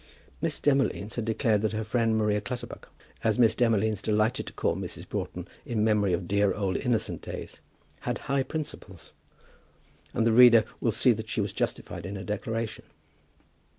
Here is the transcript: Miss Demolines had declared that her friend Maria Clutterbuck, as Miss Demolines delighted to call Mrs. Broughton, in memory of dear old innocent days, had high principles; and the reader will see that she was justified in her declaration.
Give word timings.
Miss 0.41 0.59
Demolines 0.59 1.13
had 1.13 1.25
declared 1.25 1.61
that 1.61 1.73
her 1.73 1.83
friend 1.83 2.17
Maria 2.17 2.41
Clutterbuck, 2.41 2.89
as 3.23 3.37
Miss 3.37 3.53
Demolines 3.53 4.01
delighted 4.01 4.47
to 4.47 4.53
call 4.53 4.75
Mrs. 4.75 5.07
Broughton, 5.07 5.47
in 5.63 5.83
memory 5.83 6.11
of 6.11 6.27
dear 6.27 6.55
old 6.55 6.75
innocent 6.75 7.21
days, 7.21 7.59
had 7.99 8.17
high 8.25 8.41
principles; 8.41 9.13
and 10.15 10.25
the 10.25 10.31
reader 10.31 10.65
will 10.79 10.91
see 10.91 11.11
that 11.11 11.29
she 11.29 11.39
was 11.39 11.53
justified 11.53 12.07
in 12.07 12.15
her 12.15 12.23
declaration. 12.23 12.85